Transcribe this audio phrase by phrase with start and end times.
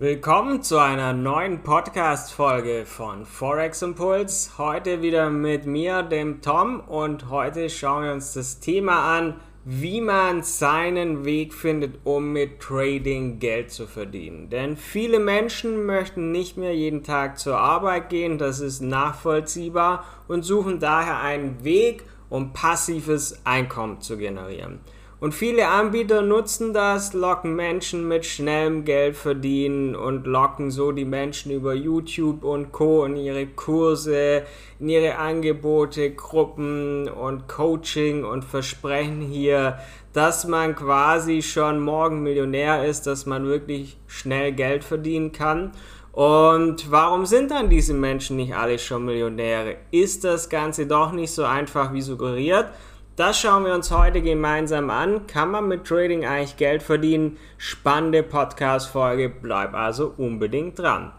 [0.00, 4.52] Willkommen zu einer neuen Podcast-Folge von Forex Impuls.
[4.56, 10.00] Heute wieder mit mir, dem Tom, und heute schauen wir uns das Thema an, wie
[10.00, 14.50] man seinen Weg findet, um mit Trading Geld zu verdienen.
[14.50, 20.44] Denn viele Menschen möchten nicht mehr jeden Tag zur Arbeit gehen, das ist nachvollziehbar, und
[20.44, 24.78] suchen daher einen Weg, um passives Einkommen zu generieren.
[25.20, 31.04] Und viele Anbieter nutzen das, locken Menschen mit schnellem Geld verdienen und locken so die
[31.04, 33.04] Menschen über YouTube und Co.
[33.04, 34.44] in ihre Kurse,
[34.78, 39.78] in ihre Angebote, Gruppen und Coaching und versprechen hier,
[40.12, 45.72] dass man quasi schon morgen Millionär ist, dass man wirklich schnell Geld verdienen kann.
[46.12, 49.76] Und warum sind dann diese Menschen nicht alle schon Millionäre?
[49.90, 52.68] Ist das Ganze doch nicht so einfach wie suggeriert?
[53.18, 55.26] Das schauen wir uns heute gemeinsam an.
[55.26, 57.36] Kann man mit Trading eigentlich Geld verdienen?
[57.56, 61.10] Spannende Podcast-Folge, bleib also unbedingt dran.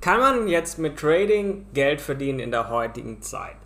[0.00, 3.56] Kann man jetzt mit Trading Geld verdienen in der heutigen Zeit?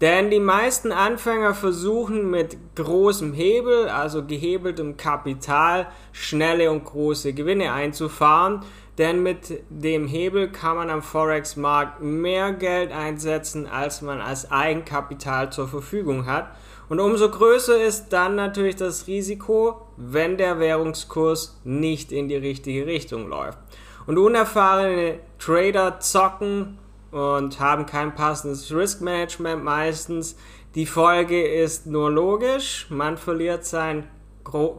[0.00, 7.72] Denn die meisten Anfänger versuchen mit großem Hebel, also gehebeltem Kapital, schnelle und große Gewinne
[7.72, 8.60] einzufahren.
[8.98, 15.52] Denn mit dem Hebel kann man am Forex-Markt mehr Geld einsetzen, als man als Eigenkapital
[15.52, 16.50] zur Verfügung hat.
[16.88, 22.86] Und umso größer ist dann natürlich das Risiko, wenn der Währungskurs nicht in die richtige
[22.86, 23.58] Richtung läuft.
[24.06, 26.78] Und unerfahrene Trader zocken
[27.10, 30.36] und haben kein passendes Risk Management meistens.
[30.74, 34.08] Die Folge ist nur logisch, man verliert sein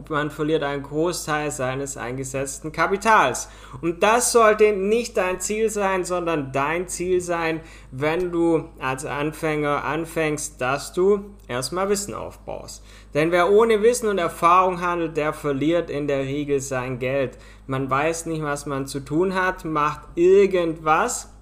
[0.08, 3.48] man verliert einen Großteil seines eingesetzten Kapitals.
[3.80, 9.84] Und das sollte nicht dein Ziel sein, sondern dein Ziel sein, wenn du als Anfänger
[9.84, 12.84] anfängst, dass du erstmal Wissen aufbaust.
[13.14, 17.38] Denn wer ohne Wissen und Erfahrung handelt, der verliert in der Regel sein Geld.
[17.66, 21.32] Man weiß nicht, was man zu tun hat, macht irgendwas,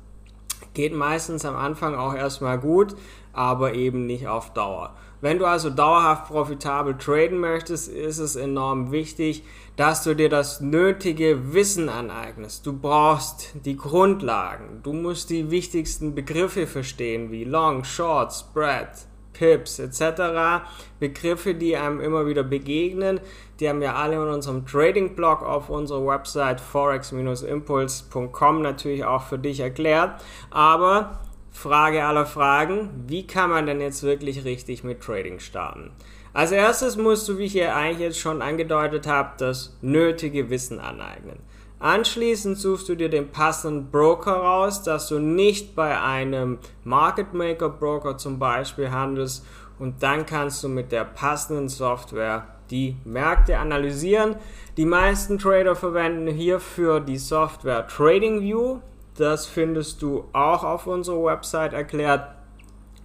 [0.74, 2.96] geht meistens am Anfang auch erstmal gut,
[3.32, 4.94] aber eben nicht auf Dauer.
[5.20, 9.44] Wenn du also dauerhaft profitabel traden möchtest, ist es enorm wichtig,
[9.76, 12.66] dass du dir das nötige Wissen aneignest.
[12.66, 14.80] Du brauchst die Grundlagen.
[14.82, 18.90] Du musst die wichtigsten Begriffe verstehen, wie Long, Short, Spread,
[19.32, 20.66] Pips etc.
[20.98, 23.20] Begriffe, die einem immer wieder begegnen.
[23.60, 29.60] Die haben wir alle in unserem Trading-Blog auf unserer Website forex-impuls.com natürlich auch für dich
[29.60, 30.20] erklärt.
[30.50, 31.20] Aber
[31.56, 35.90] Frage aller Fragen, wie kann man denn jetzt wirklich richtig mit Trading starten?
[36.34, 40.80] Als erstes musst du, wie ich hier eigentlich jetzt schon angedeutet habe, das nötige Wissen
[40.80, 41.38] aneignen.
[41.78, 47.70] Anschließend suchst du dir den passenden Broker raus, dass du nicht bei einem Market Maker
[47.70, 49.42] Broker zum Beispiel handelst
[49.78, 54.36] und dann kannst du mit der passenden Software die Märkte analysieren.
[54.76, 58.80] Die meisten Trader verwenden hierfür die Software TradingView.
[59.18, 62.28] Das findest du auch auf unserer Website erklärt.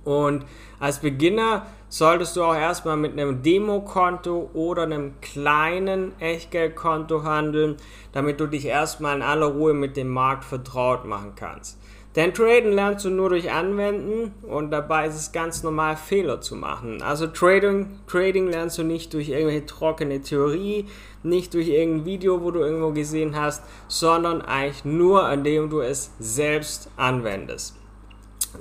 [0.04, 0.46] Und
[0.80, 7.78] als Beginner solltest du auch erstmal mit einem Demokonto oder einem kleinen Echtgeldkonto handeln,
[8.12, 11.78] damit du dich erstmal in aller Ruhe mit dem Markt vertraut machen kannst.
[12.16, 16.56] Denn Traden lernst du nur durch Anwenden und dabei ist es ganz normal, Fehler zu
[16.56, 17.02] machen.
[17.02, 20.88] Also Trading, Trading lernst du nicht durch irgendwelche trockene Theorie,
[21.24, 26.12] nicht durch irgendein Video, wo du irgendwo gesehen hast, sondern eigentlich nur, indem du es
[26.20, 27.78] selbst anwendest.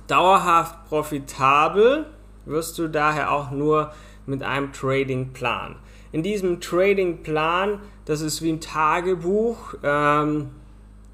[0.07, 2.07] Dauerhaft profitabel
[2.45, 3.93] wirst du daher auch nur
[4.27, 5.75] mit einem Trading-Plan.
[6.13, 10.51] In diesem Trading-Plan, das ist wie ein Tagebuch, ähm,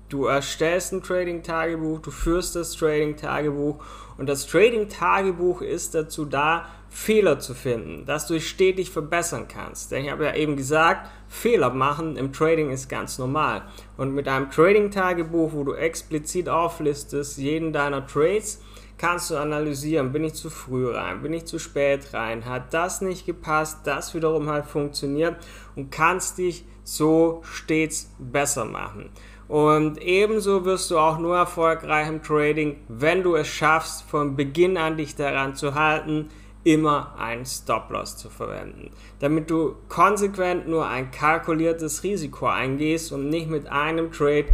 [0.08, 3.82] Du erstellst ein Trading-Tagebuch, du führst das Trading-Tagebuch
[4.18, 9.90] und das Trading-Tagebuch ist dazu da, Fehler zu finden, dass du dich stetig verbessern kannst.
[9.90, 13.62] Denn ich habe ja eben gesagt, Fehler machen im Trading ist ganz normal.
[13.96, 18.62] Und mit einem Trading-Tagebuch, wo du explizit auflistest, jeden deiner Trades,
[18.98, 23.00] kannst du analysieren, bin ich zu früh rein, bin ich zu spät rein, hat das
[23.00, 25.36] nicht gepasst, das wiederum halt funktioniert
[25.74, 29.10] und kannst dich so stets besser machen.
[29.48, 34.76] Und ebenso wirst du auch nur erfolgreich im Trading, wenn du es schaffst, von Beginn
[34.76, 36.30] an dich daran zu halten,
[36.64, 38.90] immer einen Stop-Loss zu verwenden.
[39.20, 44.46] Damit du konsequent nur ein kalkuliertes Risiko eingehst und nicht mit einem Trade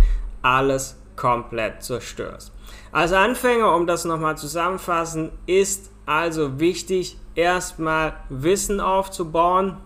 [0.42, 2.52] alles komplett zerstörst.
[2.90, 9.78] Als Anfänger, um das nochmal zusammenfassen, ist also wichtig, erstmal Wissen aufzubauen,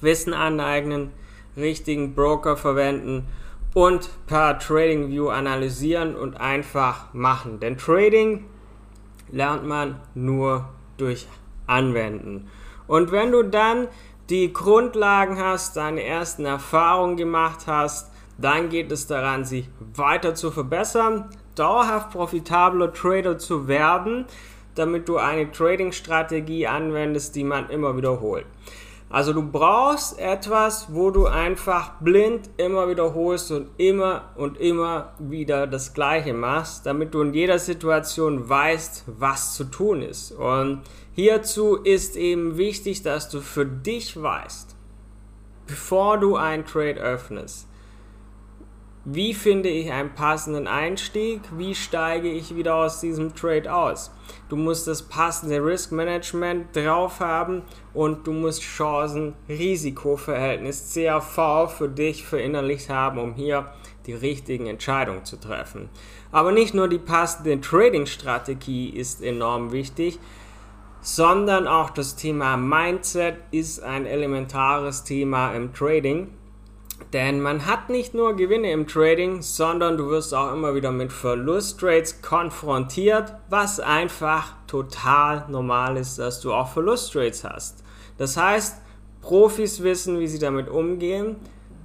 [0.00, 1.10] Wissen aneignen,
[1.58, 3.26] richtigen Broker verwenden
[3.74, 7.60] und per TradingView analysieren und einfach machen.
[7.60, 8.44] Denn Trading
[9.30, 11.26] lernt man nur durch
[11.66, 12.48] Anwenden.
[12.86, 13.88] Und wenn du dann
[14.28, 20.50] die Grundlagen hast, deine ersten Erfahrungen gemacht hast, dann geht es daran, sich weiter zu
[20.50, 24.24] verbessern, dauerhaft profitabler Trader zu werden,
[24.74, 28.46] damit du eine Trading-Strategie anwendest, die man immer wiederholt.
[29.12, 35.66] Also du brauchst etwas, wo du einfach blind immer wiederholst und immer und immer wieder
[35.66, 40.30] das Gleiche machst, damit du in jeder Situation weißt, was zu tun ist.
[40.30, 44.76] Und hierzu ist eben wichtig, dass du für dich weißt,
[45.66, 47.66] bevor du ein Trade öffnest,
[49.04, 54.10] wie finde ich einen passenden Einstieg, wie steige ich wieder aus diesem Trade aus.
[54.50, 57.62] Du musst das passende Risk Management drauf haben
[57.94, 63.72] und du musst Chancen-Risikoverhältnis CAV für dich verinnerlicht haben, um hier
[64.06, 65.88] die richtigen Entscheidungen zu treffen.
[66.30, 70.18] Aber nicht nur die passende Trading-Strategie ist enorm wichtig,
[71.00, 76.28] sondern auch das Thema Mindset ist ein elementares Thema im Trading.
[77.12, 81.12] Denn man hat nicht nur Gewinne im Trading, sondern du wirst auch immer wieder mit
[81.12, 87.82] Verlusttrades konfrontiert, was einfach total normal ist, dass du auch Verlusttrades hast.
[88.16, 88.80] Das heißt,
[89.22, 91.36] Profis wissen, wie sie damit umgehen,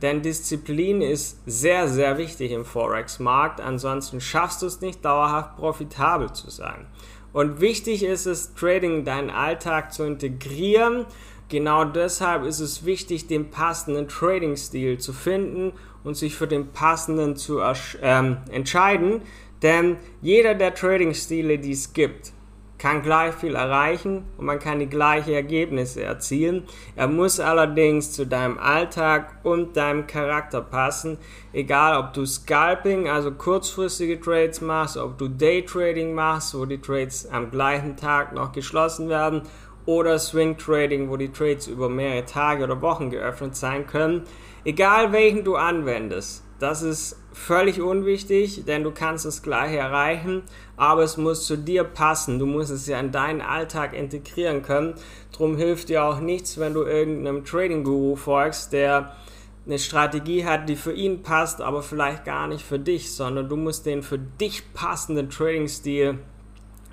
[0.01, 3.61] denn Disziplin ist sehr, sehr wichtig im Forex-Markt.
[3.61, 6.85] Ansonsten schaffst du es nicht, dauerhaft profitabel zu sein.
[7.33, 11.05] Und wichtig ist es, Trading in deinen Alltag zu integrieren
[11.49, 17.35] Genau deshalb ist es wichtig, den passenden Trading-Stil zu finden und sich für den passenden
[17.35, 17.59] zu
[18.01, 19.21] ähm, entscheiden.
[19.61, 22.33] Denn jeder der Trading-Stile, die es gibt,
[22.77, 26.63] kann gleich viel erreichen und man kann die gleichen Ergebnisse erzielen.
[26.95, 31.17] Er muss allerdings zu deinem Alltag und deinem Charakter passen.
[31.53, 37.27] Egal, ob du Scalping, also kurzfristige Trades machst, ob du Daytrading machst, wo die Trades
[37.31, 39.43] am gleichen Tag noch geschlossen werden
[39.85, 44.23] oder Swing Trading, wo die Trades über mehrere Tage oder Wochen geöffnet sein können.
[44.63, 50.43] Egal welchen du anwendest, das ist völlig unwichtig, denn du kannst es gleich erreichen,
[50.77, 52.39] aber es muss zu dir passen.
[52.39, 54.95] Du musst es ja in deinen Alltag integrieren können.
[55.33, 59.15] Drum hilft dir auch nichts, wenn du irgendeinem Trading Guru folgst, der
[59.65, 63.57] eine Strategie hat, die für ihn passt, aber vielleicht gar nicht für dich, sondern du
[63.57, 66.19] musst den für dich passenden Trading-Stil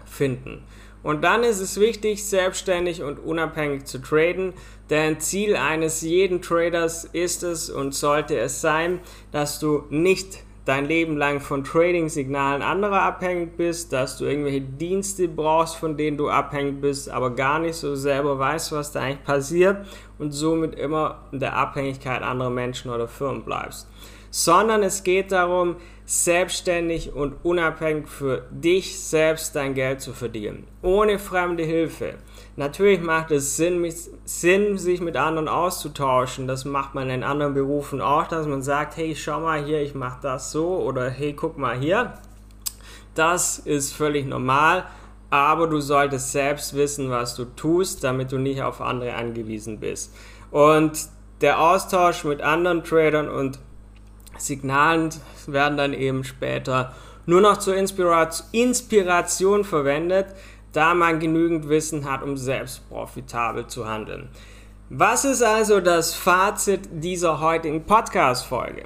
[0.05, 0.65] finden.
[1.03, 4.53] Und dann ist es wichtig, selbstständig und unabhängig zu traden,
[4.91, 9.01] denn Ziel eines jeden Traders ist es und sollte es sein,
[9.33, 15.27] dass du nicht dein Leben lang von Trading-Signalen anderer abhängig bist, dass du irgendwelche Dienste
[15.27, 19.25] brauchst, von denen du abhängig bist, aber gar nicht so selber weißt, was da eigentlich
[19.25, 19.85] passiert
[20.19, 23.89] und somit immer in der Abhängigkeit anderer Menschen oder Firmen bleibst.
[24.35, 25.77] Sondern es geht darum,
[26.07, 30.67] selbstständig und unabhängig für dich selbst dein Geld zu verdienen.
[30.83, 32.15] Ohne fremde Hilfe.
[32.57, 33.87] Natürlich macht es Sinn,
[34.25, 36.49] Sinn, sich mit anderen auszutauschen.
[36.49, 39.95] Das macht man in anderen Berufen auch, dass man sagt, hey, schau mal hier, ich
[39.95, 42.15] mache das so oder hey, guck mal hier.
[43.15, 44.87] Das ist völlig normal,
[45.31, 50.15] aber du solltest selbst wissen, was du tust, damit du nicht auf andere angewiesen bist.
[50.51, 51.09] Und
[51.43, 53.59] der Austausch mit anderen Tradern und
[54.47, 55.11] Signalen
[55.47, 56.95] werden dann eben später
[57.27, 60.27] nur noch zur Inspiration verwendet,
[60.73, 64.29] da man genügend Wissen hat, um selbst profitabel zu handeln.
[64.91, 68.85] Was ist also das Fazit dieser heutigen Podcast-Folge?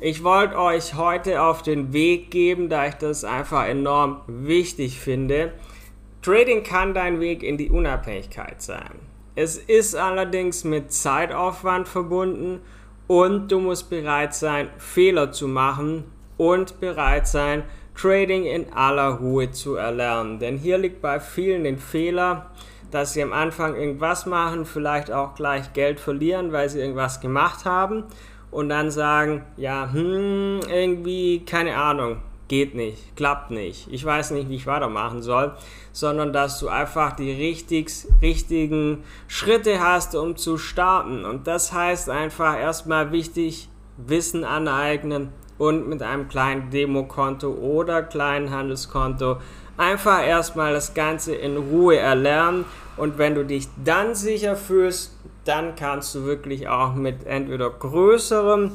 [0.00, 5.52] Ich wollte euch heute auf den Weg geben, da ich das einfach enorm wichtig finde.
[6.20, 8.98] Trading kann dein Weg in die Unabhängigkeit sein.
[9.36, 12.60] Es ist allerdings mit Zeitaufwand verbunden
[13.06, 16.04] und du musst bereit sein, Fehler zu machen
[16.36, 20.38] und bereit sein, Trading in aller Ruhe zu erlernen.
[20.38, 22.50] Denn hier liegt bei vielen den Fehler,
[22.90, 27.64] dass sie am Anfang irgendwas machen, vielleicht auch gleich Geld verlieren, weil sie irgendwas gemacht
[27.64, 28.04] haben
[28.50, 34.48] und dann sagen, ja, hm, irgendwie, keine Ahnung, geht nicht, klappt nicht, ich weiß nicht,
[34.48, 35.52] wie ich weitermachen soll,
[35.92, 37.90] sondern dass du einfach die richtig,
[38.22, 41.24] richtigen Schritte hast, um zu starten.
[41.24, 48.50] Und das heißt einfach erstmal wichtig, Wissen aneignen und mit einem kleinen Demokonto oder kleinen
[48.50, 49.38] Handelskonto
[49.76, 52.64] einfach erstmal das Ganze in Ruhe erlernen.
[52.96, 58.72] Und wenn du dich dann sicher fühlst, dann kannst du wirklich auch mit entweder größerem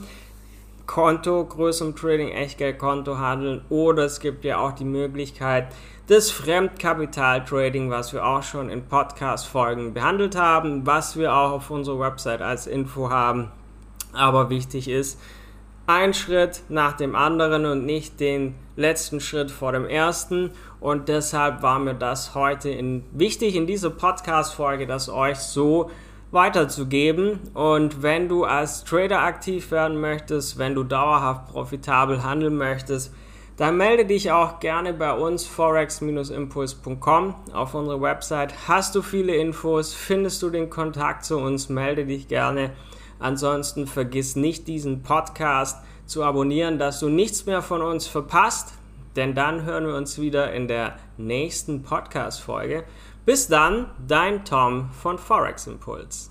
[0.86, 5.68] Konto, größerem Trading, Echtgeldkonto handeln oder es gibt ja auch die Möglichkeit
[6.10, 12.00] des Fremdkapital-Trading, was wir auch schon in Podcast-Folgen behandelt haben, was wir auch auf unserer
[12.00, 13.52] Website als Info haben.
[14.14, 15.20] Aber wichtig ist,
[15.88, 20.52] ein Schritt nach dem anderen und nicht den letzten Schritt vor dem ersten.
[20.80, 25.90] Und deshalb war mir das heute in, wichtig in dieser Podcast-Folge, das euch so
[26.32, 27.40] weiterzugeben.
[27.54, 33.14] Und wenn du als Trader aktiv werden möchtest, wenn du dauerhaft profitabel handeln möchtest,
[33.58, 38.68] dann melde dich auch gerne bei uns forex-impuls.com auf unserer Website.
[38.68, 42.72] Hast du viele Infos, findest du den Kontakt zu uns, melde dich gerne.
[43.20, 48.74] Ansonsten vergiss nicht diesen Podcast zu abonnieren, dass du nichts mehr von uns verpasst,
[49.16, 52.84] denn dann hören wir uns wieder in der nächsten Podcast Folge.
[53.24, 56.31] Bis dann, dein Tom von Forex Impuls.